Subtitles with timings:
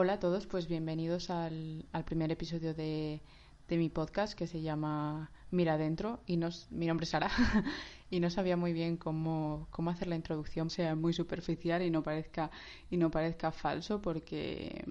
[0.00, 3.20] Hola a todos, pues bienvenidos al, primer episodio de,
[3.68, 7.28] mi podcast que se llama Mira Adentro y nos, mi nombre es Sara
[8.08, 12.04] y no sabía muy bien cómo, cómo hacer la introducción sea muy superficial y no
[12.04, 12.52] parezca
[12.92, 14.84] y no parezca falso porque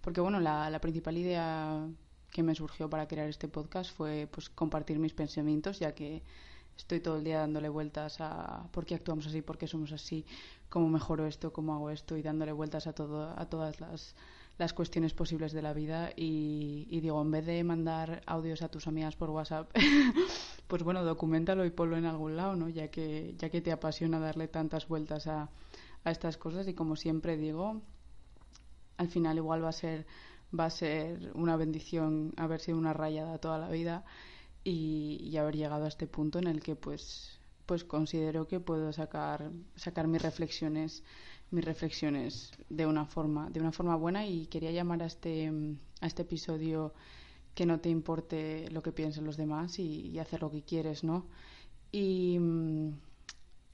[0.00, 1.86] porque bueno la, la principal idea
[2.32, 6.24] que me surgió para crear este podcast fue pues compartir mis pensamientos ya que
[6.76, 10.24] estoy todo el día dándole vueltas a por qué actuamos así, por qué somos así,
[10.68, 14.14] cómo mejoro esto, cómo hago esto y dándole vueltas a todo a todas las,
[14.58, 16.10] las cuestiones posibles de la vida.
[16.16, 19.70] Y, digo, en vez de mandar audios a tus amigas por WhatsApp,
[20.68, 22.68] pues bueno, documentalo y ponlo en algún lado, ¿no?
[22.68, 25.48] Ya que, ya que te apasiona darle tantas vueltas a,
[26.04, 26.68] a estas cosas.
[26.68, 27.82] Y como siempre digo,
[28.96, 30.06] al final igual va a ser
[30.58, 34.04] va a ser una bendición haber sido una rayada toda la vida
[34.64, 39.50] y, haber llegado a este punto en el que pues pues considero que puedo sacar
[39.76, 41.02] sacar mis reflexiones
[41.50, 44.26] mis reflexiones de una forma de una forma buena.
[44.26, 45.52] Y quería llamar a este
[46.00, 46.94] a este episodio
[47.54, 51.26] que no te importe lo que piensen los demás y, hacer lo que quieres no
[51.92, 52.38] y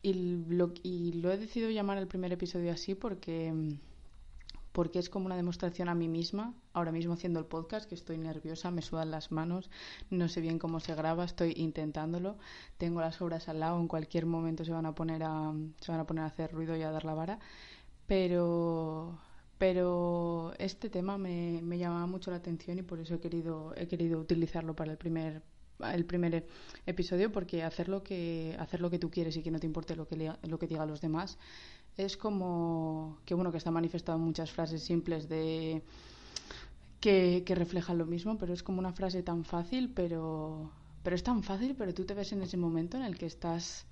[0.02, 0.12] y
[0.48, 3.52] lo, y lo he decidido llamar el primer episodio así porque
[4.72, 8.18] porque es como una demostración a mí misma, ahora mismo haciendo el podcast, que estoy
[8.18, 9.70] nerviosa, me sudan las manos,
[10.10, 12.38] no sé bien cómo se graba, estoy intentándolo,
[12.78, 16.00] tengo las obras al lado, en cualquier momento se van a poner a, se van
[16.00, 17.38] a, poner a hacer ruido y a dar la vara,
[18.06, 19.18] pero,
[19.58, 23.88] pero este tema me, me llamaba mucho la atención y por eso he querido, he
[23.88, 25.42] querido utilizarlo para el primer
[25.94, 26.46] el primer
[26.86, 29.96] episodio porque hacer lo que hacer lo que tú quieres y que no te importe
[29.96, 31.38] lo que lo que digan los demás
[31.96, 35.82] es como que bueno que está manifestado en muchas frases simples de
[37.00, 40.70] que, que, reflejan lo mismo, pero es como una frase tan fácil, pero
[41.02, 43.86] pero es tan fácil, pero tú te ves en ese momento en el que estás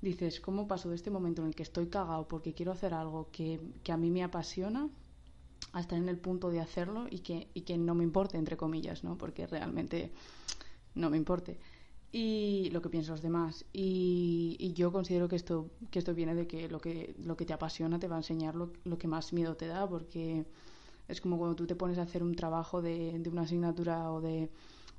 [0.00, 3.28] dices, ¿cómo paso de este momento en el que estoy cagado porque quiero hacer algo
[3.32, 4.88] que, que a mí me apasiona
[5.72, 8.56] a estar en el punto de hacerlo y que, y que no me importe, entre
[8.56, 9.16] comillas, ¿no?
[9.16, 10.12] Porque realmente
[10.94, 11.58] no me importe
[12.16, 13.64] y lo que piensan los demás.
[13.72, 17.52] Y, yo considero que esto, que esto viene de que lo, que lo que te
[17.52, 20.46] apasiona te va a enseñar lo, lo, que más miedo te da, porque
[21.08, 24.20] es como cuando tú te pones a hacer un trabajo de, de una asignatura o
[24.20, 24.48] de,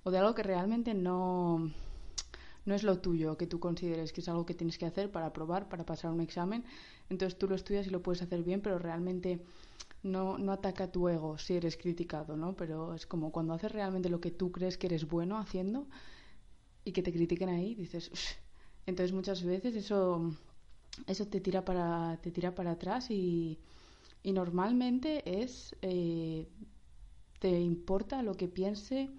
[0.04, 1.72] o de algo que realmente no,
[2.66, 5.32] no es lo tuyo, que tú consideres que es algo que tienes que hacer para
[5.32, 6.66] probar, para pasar un examen.
[7.10, 9.40] Entonces tú lo estudias y lo puedes hacer bien, pero realmente
[10.04, 12.58] no, no ataca tu ego si eres criticado, ¿no?
[12.58, 15.88] Pero es como cuando haces realmente lo que tú crees que eres bueno haciendo
[16.86, 18.12] y que te critiquen ahí, dices,
[18.86, 20.32] entonces muchas veces eso,
[21.08, 23.60] eso te tira para, te tira para atrás y,
[24.24, 26.48] y normalmente es, eh,
[27.40, 29.10] te importa lo que piense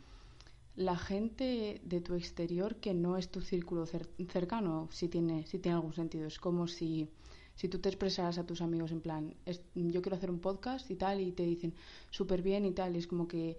[0.77, 5.77] la gente de tu exterior que no es tu círculo cercano, si tiene, si tiene
[5.77, 6.27] algún sentido.
[6.27, 7.09] Es como si,
[7.55, 9.35] si tú te expresaras a tus amigos en plan,
[9.75, 11.75] yo quiero hacer un podcast y tal, y te dicen
[12.11, 13.59] súper bien y tal, y es como que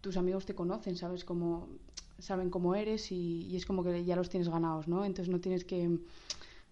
[0.00, 1.24] tus amigos te conocen, ¿sabes?
[1.24, 1.68] Como
[2.18, 5.04] saben cómo eres y, es como que ya los tienes ganados, ¿no?
[5.04, 5.88] Entonces no tienes que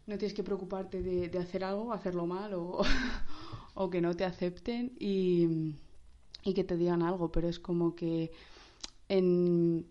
[0.06, 2.82] no tienes que preocuparte de, hacer algo, hacerlo mal o,
[3.74, 5.74] o, que no te acepten y,
[6.44, 8.30] y, que te digan algo, pero es como que
[9.08, 9.84] en,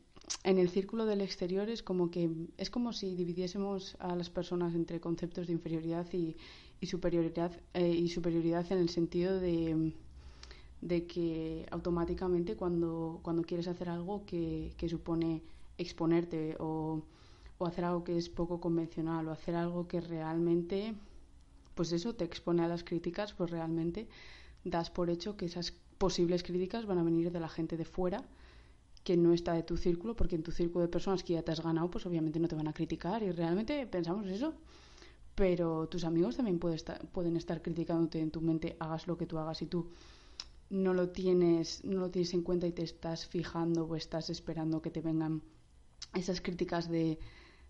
[0.44, 4.74] en, el círculo del exterior es como que es como si dividiésemos a las personas
[4.74, 6.38] entre conceptos de inferioridad y,
[6.80, 9.94] y superioridad eh, y superioridad en el sentido de
[10.86, 15.42] de que automáticamente cuando, cuando quieres hacer algo que, que supone
[15.80, 17.02] exponerte o,
[17.58, 20.94] o, hacer algo que es poco convencional o hacer algo que realmente,
[21.74, 24.08] pues eso, te expone a las críticas, pues realmente
[24.64, 28.24] das por hecho que esas posibles críticas van a venir de la gente de fuera
[29.04, 31.52] que no está de tu círculo, porque en tu círculo de personas que ya te
[31.52, 34.54] has ganado, pues obviamente no te van a criticar y realmente pensamos eso.
[35.34, 39.26] Pero tus amigos también pueden estar, pueden estar criticándote en tu mente, hagas lo que
[39.26, 39.88] tú hagas y tú
[40.76, 44.82] no lo tienes, no lo tienes en cuenta y te estás fijando o estás esperando
[44.82, 45.42] que te vengan
[46.14, 47.18] esas críticas de,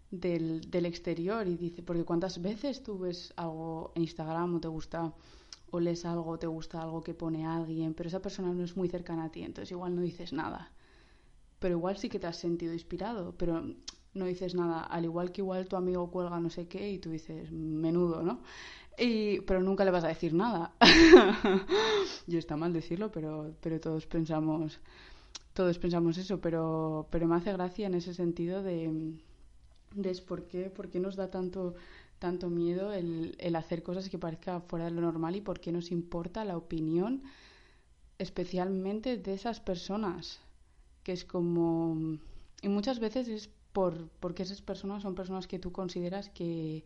[0.10, 5.14] del, exterior y dice, porque cuántas veces tú ves algo en Instagram o te gusta
[5.72, 8.76] o lees algo o te gusta algo que pone alguien, pero esa persona no es
[8.76, 10.72] muy cercana a ti, entonces igual no dices nada.
[11.60, 13.64] Pero igual sí que te has sentido inspirado, pero
[14.14, 17.12] no dices nada, al igual que igual tu amigo cuelga no sé qué y tú
[17.12, 18.42] dices, menudo, ¿no?
[18.98, 20.74] Y, pero nunca le vas a decir nada.
[22.28, 24.80] Yo está mal decirlo, pero, pero todos pensamos
[25.56, 29.16] todos pensamos eso, pero, pero me hace gracia en ese sentido de,
[29.96, 31.76] de por qué, por qué nos da tanto,
[32.20, 35.72] tanto miedo el, el hacer cosas que parezca fuera de lo normal y por qué
[35.72, 37.24] nos importa la opinión
[38.20, 40.42] especialmente de esas personas,
[41.04, 42.18] que es como...
[42.62, 46.84] Y muchas veces es por, porque esas personas son personas que tú consideras que,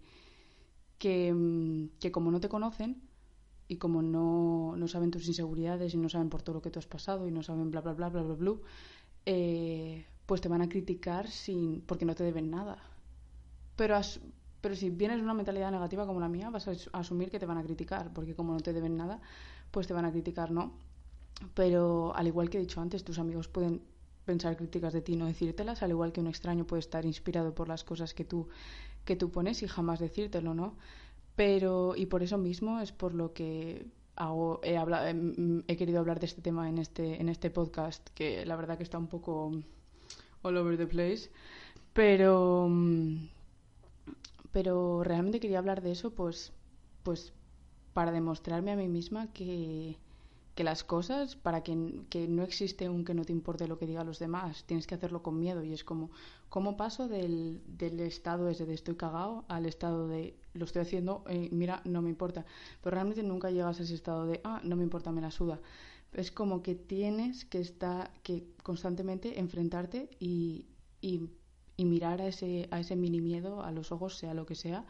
[1.00, 3.02] que, mm, que como no te conocen,
[3.68, 6.80] y como no, no, saben tus inseguridades y no saben por todo lo que tú
[6.80, 8.54] has pasado y no saben bla, bla, bla, bla, bla, bla,
[9.28, 12.78] eh, pues te van a criticar sin porque no te deben nada.
[13.76, 13.96] Pero,
[14.60, 17.46] pero si vienes de una mentalidad negativa como la mía, vas a asumir que te
[17.46, 19.22] van a criticar, porque como no te deben nada,
[19.70, 20.74] pues te van a criticar, ¿no?
[21.54, 23.82] Pero al igual que he dicho antes, tus amigos pueden
[24.30, 27.68] pensar críticas de ti no decírtelas, al igual que un extraño puede estar inspirado por
[27.68, 28.48] las cosas que tú,
[29.04, 30.76] que tú pones y jamás decírtelo, ¿no?
[31.36, 35.08] Pero, y por eso mismo es por lo que hago, he, hablado,
[35.68, 38.84] he, querido hablar de este tema en este, en este podcast, que la verdad que
[38.84, 39.52] está un poco
[40.44, 41.32] all over the place.
[41.94, 42.70] Pero,
[44.52, 46.54] pero realmente quería hablar de eso, pues,
[47.02, 47.34] pues
[47.94, 49.98] para demostrarme a mí misma que,
[50.60, 54.06] que las cosas, para que, no existe un que no te importe lo que digan
[54.06, 55.64] los demás, tienes que hacerlo con miedo.
[55.64, 56.12] Y es como,
[56.50, 61.24] ¿cómo paso del, del estado ese de estoy cagado al estado de lo estoy haciendo,
[61.30, 62.46] eh, mira, no me importa?
[62.82, 65.62] Pero realmente nunca llegas a ese estado de, ah, no me importa, me la suda.
[66.12, 70.66] Es como que tienes que estar, que constantemente enfrentarte y,
[71.00, 71.30] y,
[71.78, 74.86] y mirar a ese, a ese mini miedo a los ojos, sea lo que sea.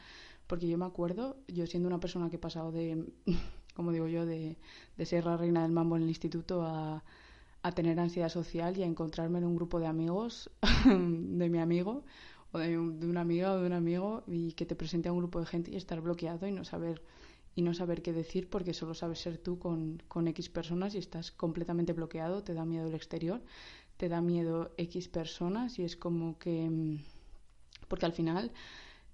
[0.48, 3.06] Porque yo me acuerdo, yo siendo una persona que he pasado de
[3.79, 4.57] como digo yo, de,
[5.05, 7.01] ser la reina del mambo en el instituto a,
[7.75, 10.49] tener ansiedad social y a encontrarme en un grupo de amigos
[10.85, 12.03] de mi amigo
[12.51, 15.39] o de, una amiga o de un amigo y que te presente a un grupo
[15.39, 17.01] de gente y estar bloqueado y no saber
[17.55, 20.97] y no saber qué decir porque solo sabes ser tú con, con X personas y
[20.97, 23.41] estás completamente bloqueado, te da miedo el exterior,
[23.95, 26.97] te da miedo X personas y es como que mm,
[27.87, 28.51] porque al final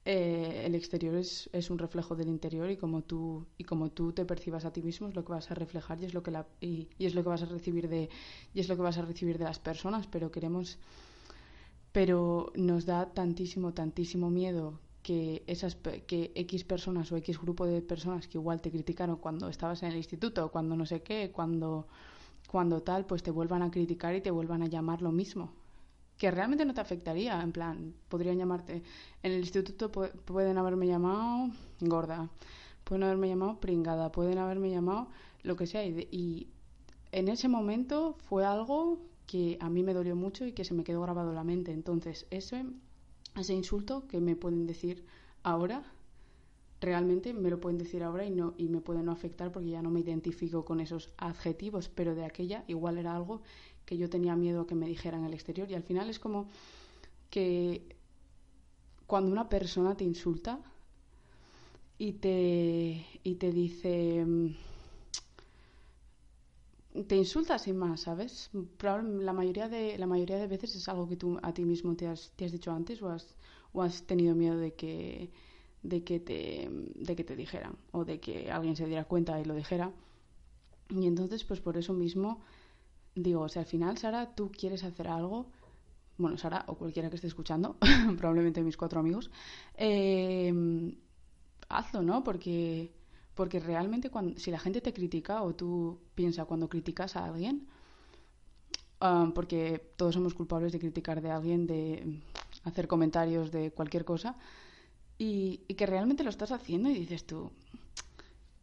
[0.08, 4.14] eh, el exterior es, es, un reflejo del interior y como tú y como tú
[4.14, 6.30] te percibas a ti mismo es lo que vas a reflejar y es lo que
[6.30, 8.10] la, y, es lo que vas a recibir de
[8.54, 10.06] y es lo que vas a recibir de las personas.
[10.06, 10.78] Pero queremos
[11.92, 17.82] pero nos da tantísimo tantísimo miedo que esas que x personas o x grupo de
[17.82, 21.88] personas que igual te criticaron cuando estabas en el instituto cuando no sé qué cuando
[22.48, 25.52] cuando tal pues te vuelvan a criticar y te vuelvan a llamar lo mismo
[26.18, 28.84] que realmente no te afectaría, en plan, podrían llamarte,
[29.24, 31.52] en el instituto pueden haberme llamado
[31.82, 32.30] gorda,
[32.84, 35.08] pueden haberme llamado pringada, pueden haberme llamado
[35.44, 36.48] lo que sea, y,
[37.12, 40.84] en ese momento fue algo que a mí me dolió mucho y que se me
[40.84, 42.66] quedó grabado en la mente, entonces ese,
[43.38, 45.06] ese insulto que me pueden decir
[45.44, 45.84] ahora,
[46.82, 49.82] realmente me lo pueden decir ahora y no y me puede no afectar porque ya
[49.82, 53.42] no me identifico con esos adjetivos, pero de aquella igual era algo
[53.86, 55.70] que yo tenía miedo a que me dijeran en el exterior.
[55.70, 56.48] Y al final es como
[57.30, 57.96] que
[59.08, 60.60] cuando una persona te insulta
[61.98, 64.56] y te, y te dice mm,
[67.04, 68.50] te insulta sin más, ¿sabes?
[68.82, 72.08] La mayoría de, la mayoría de veces es algo que tú a ti mismo te
[72.08, 73.36] has, te has dicho antes o has,
[73.74, 75.30] o has tenido miedo de que,
[75.84, 79.46] de, que te, de que te dijeran o de que alguien se diera cuenta y
[79.46, 79.92] lo dijera.
[80.90, 82.42] Y entonces, pues por eso mismo
[83.16, 85.48] digo, sea, al final, Sara, tú quieres hacer algo,
[86.18, 87.78] bueno, Sara o cualquiera que esté escuchando,
[88.18, 89.32] probablemente mis cuatro amigos,
[89.76, 90.54] eh,
[91.70, 92.24] hazlo, ¿no?
[92.24, 92.92] Porque,
[93.34, 97.68] porque realmente cuando, si la gente te critica o tú piensas cuando criticas a alguien,
[99.00, 102.22] ah, porque todos somos culpables de criticar de alguien, de
[102.64, 104.36] hacer comentarios de cualquier cosa,
[105.18, 107.52] y, y que realmente lo estás haciendo y dices tú,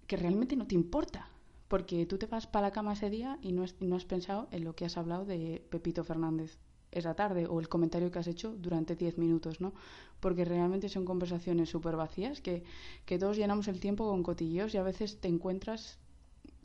[0.07, 1.29] que realmente no te importa
[1.73, 4.77] porque tú te vas para la cama ese día y no, has pensado en lo
[4.77, 6.59] que has hablado de Pepito Fernández
[6.91, 9.73] esa tarde o el comentario que has hecho durante 10 minutos, ¿no?
[10.21, 12.63] Porque realmente son conversaciones súper vacías que,
[13.07, 15.99] que todos llenamos el tiempo con cotilleos y a veces te encuentras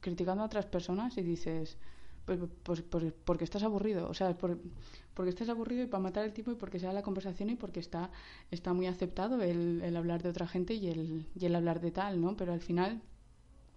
[0.01, 1.77] criticando a otras personas y dices,
[2.25, 6.33] pues, pues, pues porque estás aburrido, o sea, porque estás aburrido y para matar el
[6.33, 8.11] tiempo y porque sea la conversación y porque está,
[8.51, 11.91] está muy aceptado el, el hablar de otra gente y el, y el hablar de
[11.91, 12.35] tal, ¿no?
[12.35, 13.01] Pero al final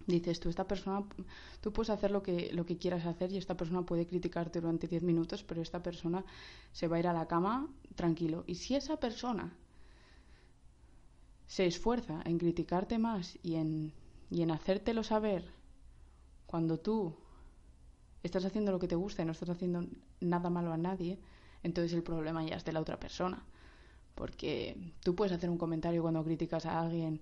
[0.07, 1.04] dices tú, esta persona,
[1.61, 4.88] tú puedes hacer lo que, lo que quieras hacer y esta persona puede criticarte durante
[4.88, 6.25] 10 minutos, pero esta persona
[6.73, 8.45] se va a ir a la cama tranquilo.
[8.47, 9.52] Y si esa persona
[11.47, 13.92] se esfuerza en criticarte más y en,
[14.30, 15.50] y en hacértelo saber
[16.47, 17.14] cuando tú
[18.23, 19.85] estás haciendo lo que te gusta y no estás haciendo
[20.21, 21.19] nada malo a nadie,
[21.62, 23.45] entonces el problema ya es de la otra persona.
[24.14, 27.21] Porque tú puedes hacer un comentario cuando criticas a alguien,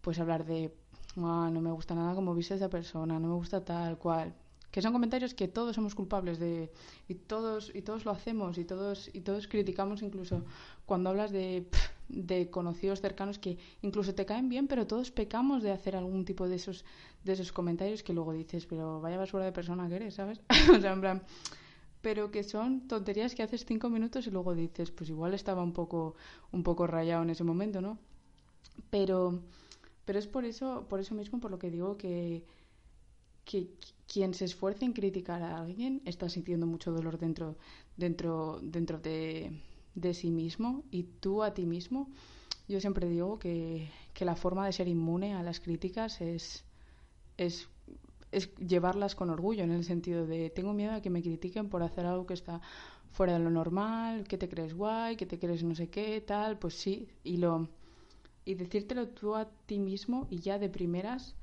[0.00, 0.74] puedes hablar de
[1.16, 4.34] Ah, no me gusta nada como viste esa persona, no me gusta tal cual.
[4.70, 6.70] Que son comentarios que todos somos culpables de
[7.08, 10.44] y todos y todos lo hacemos y todos y todos criticamos incluso
[10.84, 11.66] cuando hablas de,
[12.08, 16.46] de conocidos cercanos que incluso te caen bien, pero todos pecamos de hacer algún tipo
[16.48, 16.84] de esos
[17.24, 20.40] de esos comentarios que luego dices, pero vaya basura de persona que eres, ¿sabes?
[20.76, 21.22] o sea, en plan,
[22.02, 25.72] pero que son tonterías que haces cinco minutos y luego dices, pues igual estaba un
[25.72, 26.14] poco
[26.52, 27.98] un poco rayado en ese momento, ¿no?
[28.90, 29.40] Pero
[30.08, 32.42] pero es por eso, por eso mismo por lo que digo que,
[33.44, 33.68] que
[34.10, 37.58] quien se esfuerce en criticar a alguien está sintiendo mucho dolor dentro,
[37.94, 39.52] dentro, dentro de,
[39.94, 42.08] de sí mismo y tú a ti mismo.
[42.68, 46.64] Yo siempre digo que, que la forma de ser inmune a las críticas es,
[47.36, 47.68] es,
[48.32, 51.82] es llevarlas con orgullo, en el sentido de tengo miedo a que me critiquen por
[51.82, 52.62] hacer algo que está
[53.10, 56.58] fuera de lo normal, que te crees guay, que te crees no sé qué, tal,
[56.58, 57.68] pues sí, y lo
[58.48, 61.34] y decírtelo tú a ti mismo y ya de primeras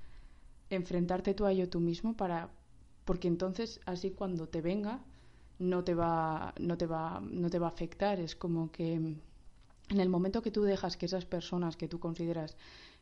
[0.71, 2.49] enfrentarte tú a ello tú mismo para
[3.05, 5.01] porque entonces así cuando te venga
[5.59, 8.19] no te va no te va no te va a afectar.
[8.19, 12.57] Es como que en el momento que tú dejas que esas personas que tú consideras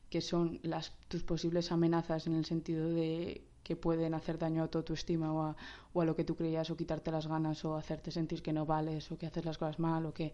[0.10, 4.67] que son las tus posibles amenazas en el sentido de que pueden hacer daño a
[4.67, 5.55] tu autoestima o a,
[5.93, 8.65] o a lo que tú creías o quitarte las ganas o hacerte sentir que no
[8.65, 10.33] vales o que haces las cosas mal o que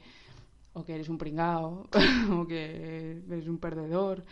[0.74, 1.88] o que eres un pringao
[2.32, 4.24] o que eres un perdedor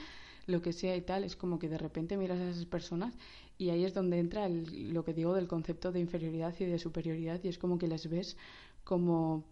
[0.47, 3.13] lo que sea y tal, es como que de repente miras a esas personas
[3.57, 7.39] y ahí es donde entra lo que digo del concepto de inferioridad y de superioridad
[7.43, 8.37] y es como que les ves
[8.83, 9.43] como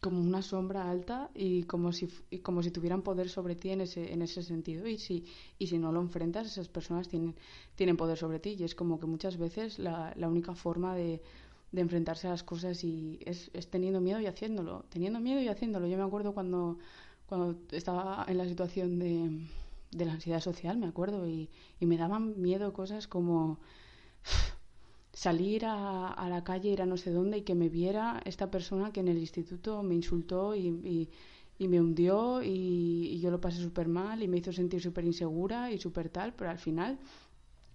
[0.00, 2.08] como una sombra alta y como si
[2.42, 5.24] como si tuvieran poder sobre ti en ese en ese sentido y si
[5.60, 7.36] y si no lo enfrentas esas personas tienen
[7.76, 11.22] tienen poder sobre ti y es como que muchas veces la, la única forma de,
[11.72, 15.48] de enfrentarse a las cosas y es, es, teniendo miedo y haciéndolo teniendo miedo y
[15.48, 15.86] haciéndolo.
[15.86, 16.78] Yo me acuerdo cuando
[17.26, 19.46] cuando estaba en la situación de
[19.92, 23.60] de la ansiedad social, me acuerdo, y, y me daban miedo cosas como
[25.12, 28.50] salir a, a, la calle, ir a no sé dónde y que me viera esta
[28.50, 31.10] persona que en el instituto me insultó y, y,
[31.58, 35.70] y me hundió y, yo lo pasé súper mal y me hizo sentir súper insegura
[35.70, 36.98] y súper tal, pero al final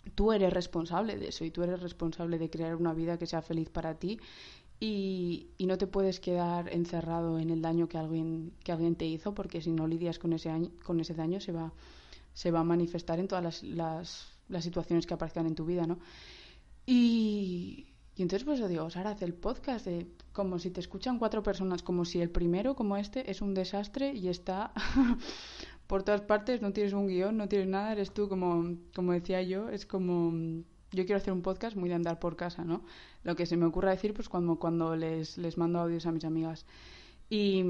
[0.09, 3.41] tú eres responsable de eso y tú eres responsable de crear una vida que sea
[3.41, 4.19] feliz para ti
[4.79, 9.33] y, no te puedes quedar encerrado en el daño que alguien, que alguien te hizo
[9.33, 10.51] porque si no lidias con ese,
[10.83, 11.73] con ese daño se va
[12.33, 15.87] se va a manifestar en todas las, las, las situaciones que aparezcan en tu vida,
[15.87, 15.97] ¿no?
[16.85, 21.17] Y, y entonces pues yo digo, Sara, hace el podcast de como si te escuchan
[21.17, 24.71] cuatro personas, como si el primero, como este, es un desastre y está
[25.87, 29.41] por todas partes, no tienes un guion, no tienes nada, eres tú como, como decía
[29.41, 32.81] yo, es como yo quiero hacer un podcast muy de andar por casa, ¿no?
[33.23, 36.23] Lo que se me ocurra decir pues cuando, cuando les, les mando audios a mis
[36.25, 36.65] amigas.
[37.29, 37.63] Y,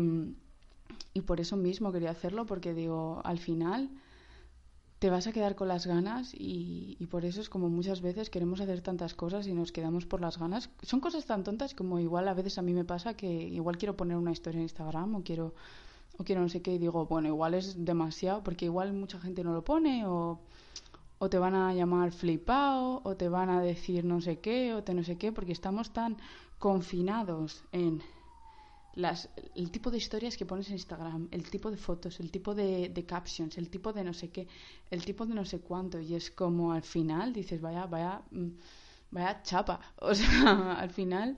[1.13, 3.89] y por eso mismo quería hacerlo, porque digo, al final
[4.99, 8.31] te vas a quedar con las ganas y, y, por eso es como muchas veces
[8.31, 10.69] queremos hacer tantas cosas y nos quedamos por las ganas.
[10.81, 13.95] Son cosas tan tontas como igual a veces a mí me pasa que igual quiero
[13.95, 15.53] poner una historia en Instagram o quiero
[16.17, 19.43] o quiero no sé qué y digo, bueno, igual es demasiado porque igual mucha gente
[19.43, 20.39] no lo pone o,
[21.19, 24.83] o te van a llamar flipado o te van a decir no sé qué o
[24.83, 26.17] te no sé qué porque estamos tan
[26.59, 28.01] confinados en
[28.97, 32.55] las, el tipo de historias que pones en Instagram, el tipo de fotos, el tipo
[32.55, 34.47] de, de, captions, el tipo de no sé qué,
[34.89, 35.99] el tipo de no sé cuánto.
[35.99, 38.49] Y es como al final dices, vaya, vaya, mm,
[39.11, 39.79] vaya chapa.
[40.01, 41.37] O sea, al final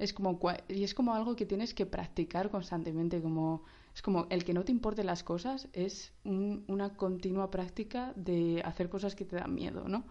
[0.00, 3.20] es como, y es como algo que tienes que practicar constantemente.
[3.20, 3.64] Como,
[3.94, 8.62] es como el que no te importen las cosas es un, una continua práctica de
[8.64, 10.04] hacer cosas que te dan miedo, ¿no?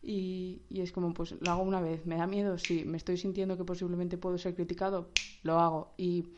[0.00, 3.16] Y, y, es como, pues lo hago una vez, me da miedo, sí, me estoy
[3.16, 5.08] sintiendo que posiblemente puedo ser criticado,
[5.42, 5.92] lo hago.
[5.96, 6.28] Y,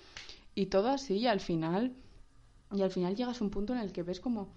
[0.54, 1.92] y todo así, y al final,
[2.72, 4.48] y al final llegas a un punto en el que ves como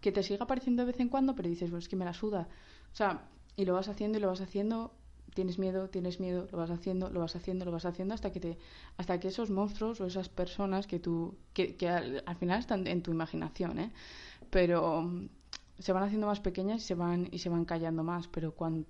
[0.00, 2.14] que te sigue apareciendo de vez en cuando, pero dices, pues es que me la
[2.14, 2.48] suda.
[2.90, 4.94] O sea, y lo vas haciendo y lo vas haciendo,
[5.34, 8.40] tienes miedo, tienes miedo, lo vas haciendo, lo vas haciendo, lo vas haciendo hasta que
[8.40, 8.58] te,
[8.96, 12.86] hasta que esos monstruos o esas personas que tú, que, que al, al final están
[12.86, 13.92] en tu imaginación, ¿eh?
[14.50, 15.10] Pero
[15.78, 18.86] se van haciendo más pequeñas y se van y se van callando más, pero cuando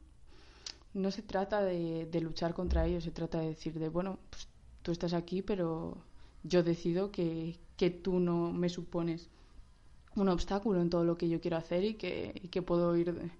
[0.95, 4.49] no se trata de, de luchar contra ellos, se trata de decir de bueno, pues
[4.83, 5.97] tú estás aquí, pero
[6.43, 9.31] yo decido que, que tú no me supones
[10.17, 13.31] un obstáculo en todo lo que yo quiero hacer y que, y que puedo ir,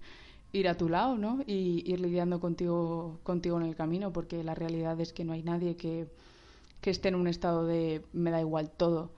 [0.53, 1.41] ir a tu lado, ¿no?
[1.45, 5.43] Y ir lidiando contigo, contigo en el camino, porque la realidad es que no hay
[5.43, 6.07] nadie que,
[6.79, 9.13] que esté en un estado de me da igual todo.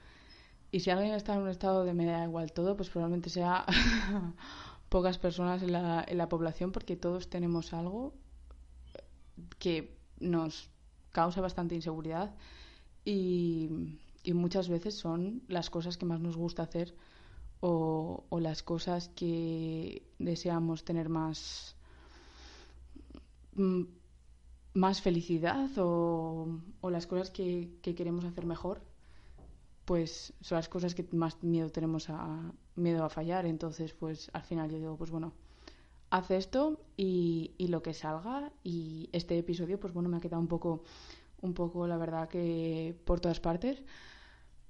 [0.71, 3.65] Y si alguien está en un estado de me da igual todo, pues probablemente sea
[4.89, 8.13] pocas personas en la, en la población, porque todos tenemos algo
[9.59, 10.69] que nos
[11.11, 12.33] causa bastante inseguridad
[13.03, 16.95] y, y muchas veces son las cosas que más nos gusta hacer
[17.67, 21.75] o, las cosas que deseamos tener más
[23.55, 23.83] mm,
[24.73, 28.81] más felicidad o, o las cosas que, que queremos hacer mejor
[29.85, 33.45] pues son las cosas que más miedo tenemos a miedo a fallar.
[33.45, 35.33] Entonces, pues al final yo digo, pues bueno,
[36.09, 38.51] haz esto y, y, lo que salga.
[38.63, 40.83] Y este episodio, pues bueno, me ha quedado un poco,
[41.41, 43.83] un poco, la verdad, que por todas partes.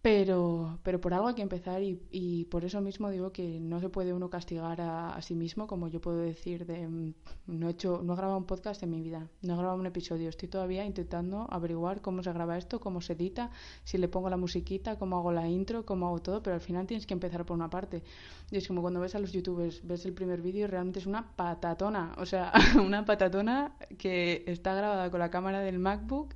[0.06, 3.80] Pero, pero por algo hay que empezar y, y, por eso mismo digo que no
[3.80, 7.14] se puede uno castigar a, sí mismo, como yo puedo decir de mm,
[7.48, 9.88] no he hecho, no he grabado un podcast en mi vida, no he grabado un
[9.88, 13.50] episodio, estoy todavía intentando averiguar cómo se graba esto, cómo se edita,
[13.84, 16.86] si le pongo la musiquita, cómo hago la intro, cómo hago todo, pero al final
[16.86, 18.04] tienes que empezar por una parte.
[18.52, 21.08] Y es como cuando ves a los youtubers, ves el primer vídeo y realmente es
[21.08, 26.36] una patatona, o sea, una patatona que está grabada con la cámara del MacBook,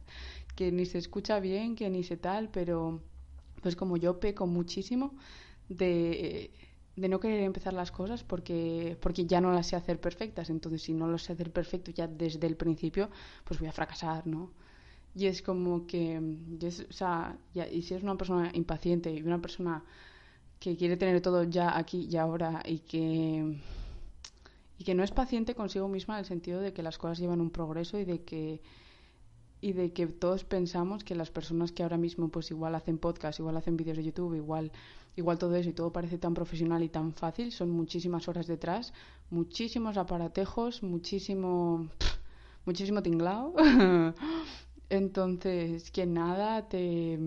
[0.55, 3.03] que ni se escucha bien, que ni se tal, pero
[3.61, 5.13] pues como yo peco muchísimo
[5.67, 6.51] de,
[6.95, 10.49] no querer empezar las cosas porque, porque ya no las sé hacer perfectas.
[10.49, 13.09] Entonces, si no lo sé hacer perfecto ya desde el principio,
[13.45, 14.51] pues voy a fracasar, ¿no?
[15.15, 19.83] Y es como que, o sea, y si es una persona impaciente y una persona
[20.59, 23.59] que quiere tener todo ya aquí y ahora y que,
[24.77, 27.41] y que no es paciente consigo misma en el sentido de que las cosas llevan
[27.41, 28.61] un progreso y de que
[29.61, 33.39] y de que todos pensamos que las personas que ahora mismo pues igual hacen podcast,
[33.39, 34.71] igual hacen vídeos de YouTube, igual
[35.15, 38.93] igual todo eso y todo parece tan profesional y tan fácil, son muchísimas horas detrás,
[39.29, 41.87] muchísimos aparatejos, muchísimo
[42.65, 43.53] muchísimo tinglao.
[44.89, 47.19] Entonces, que nada te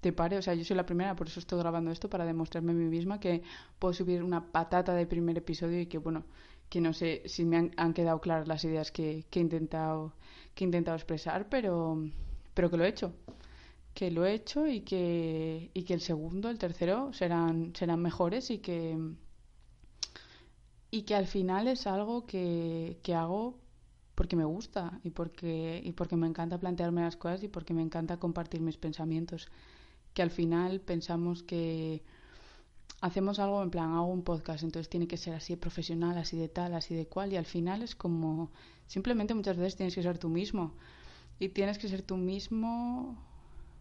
[0.00, 2.72] te pare, o sea, yo soy la primera, por eso estoy grabando esto para demostrarme
[2.72, 3.42] a mí misma que
[3.78, 6.24] puedo subir una patata de primer episodio y que bueno,
[6.68, 10.14] que no sé si me han, quedado claras las ideas que, que he intentado
[10.54, 11.98] que he intentado expresar, pero,
[12.54, 13.12] pero que lo he hecho.
[13.94, 18.50] Que lo he hecho y que, y que el segundo, el tercero serán, serán mejores
[18.50, 18.98] y que,
[20.90, 23.58] y que al final es algo que, que hago
[24.14, 27.82] porque me gusta y porque, y porque me encanta plantearme las cosas y porque me
[27.82, 29.48] encanta compartir mis pensamientos.
[30.12, 32.02] Que al final pensamos que
[33.00, 36.48] hacemos algo en plan, hago un podcast, entonces tiene que ser así profesional, así de
[36.48, 38.50] tal, así de cual, y al final es como
[38.86, 40.72] Simplemente muchas veces tienes que ser tú mismo.
[41.38, 43.16] Y tienes que ser tú mismo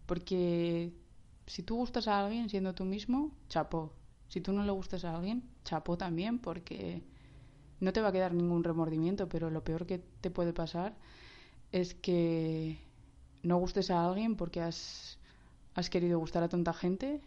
[0.06, 0.92] porque
[1.46, 3.94] si tú gustas a alguien siendo tú mismo, chapó.
[4.28, 7.04] Si tú no le gustas a alguien, chapó también porque
[7.80, 10.96] no te va a quedar ningún remordimiento, pero lo peor que te puede pasar
[11.72, 12.80] es que
[13.44, 15.20] no gustes a alguien porque has,
[15.76, 17.22] has querido gustar a tanta gente,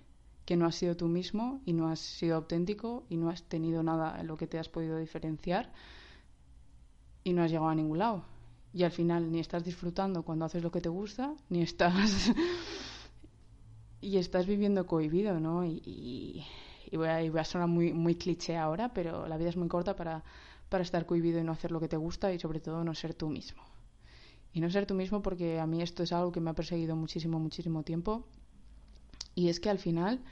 [0.46, 3.82] que no has sido tú mismo y no has sido auténtico y no has tenido
[3.82, 5.72] nada en lo que te has podido diferenciar
[7.24, 8.24] y no has llegado a ningún lado.
[8.72, 12.32] Y al final ni estás disfrutando cuando haces lo que te gusta, ni estás...
[14.00, 15.64] y estás viviendo cohibido, ¿no?
[15.64, 16.44] Y,
[16.92, 19.66] voy, a, y, voy, a, sonar muy, muy cliché ahora, pero la vida es muy
[19.66, 20.22] corta para,
[20.68, 23.14] para estar cohibido y no hacer lo que te gusta y sobre todo no ser
[23.14, 23.62] tú mismo.
[24.52, 26.94] Y no ser tú mismo porque a mí esto es algo que me ha perseguido
[26.94, 28.24] muchísimo, muchísimo tiempo.
[29.36, 30.24] Y es que al final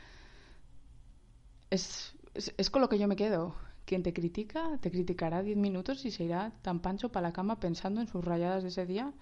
[1.71, 3.55] es, es, con lo que yo me quedo.
[3.85, 7.61] Quien te critica, te criticará diez minutos y se irá tan pancho para la cama
[7.61, 9.13] pensando en sus rayadas de ese día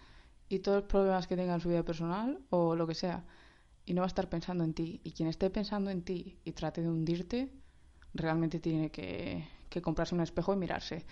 [0.48, 3.24] y todos los problemas que tenga en su vida personal o lo que sea.
[3.84, 5.00] Y no va a estar pensando en ti.
[5.02, 7.50] Y quien esté pensando en ti y trate de hundirte,
[8.14, 11.04] realmente tiene que, que comprarse un espejo y mirarse.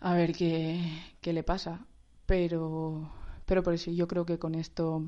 [0.00, 0.80] A ver qué,
[1.20, 1.86] qué le pasa.
[2.26, 3.08] Pero,
[3.46, 5.04] pero por eso yo creo que con esto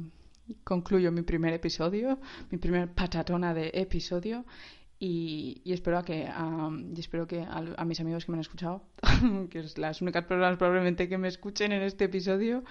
[0.65, 2.19] concluyo mi primer episodio,
[2.51, 4.45] mi primer patatona de episodio
[5.03, 6.29] y, espero a que,
[6.95, 8.83] y espero que a, mis amigos que me han escuchado,
[9.51, 12.65] que es las únicas personas probablemente que me escuchen en este episodio,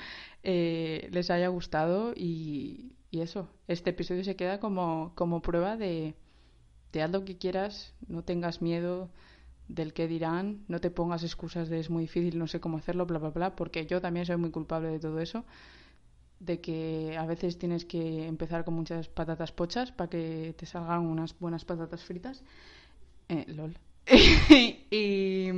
[0.44, 6.14] eh, les haya gustado y, y, eso, este episodio se queda como, como prueba de,
[6.92, 9.10] de haz lo que quieras, no tengas miedo
[9.68, 13.08] del que dirán, no te pongas excusas de es muy difícil, no sé cómo hacerlo,
[13.08, 15.46] bla, bla, bla, porque yo también soy muy culpable de todo eso
[16.40, 21.06] de que a veces tienes que empezar con muchas patatas pochas para que te salgan
[21.06, 22.44] unas buenas patatas fritas.
[23.28, 23.78] Eh, lol.
[24.90, 25.50] y,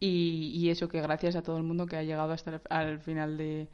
[0.00, 3.36] y, eso que gracias a todo el mundo que ha llegado hasta el, al final
[3.36, 3.68] de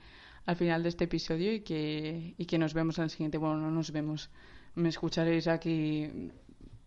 [0.44, 3.38] al final de este episodio y que, y que nos vemos el siguiente.
[3.38, 4.30] Bueno, no nos vemos.
[4.74, 6.10] Me escucharéis aquí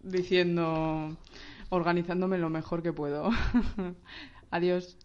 [0.01, 1.17] diciendo,
[1.69, 3.29] organizándome lo mejor que puedo.
[4.51, 4.97] Adiós.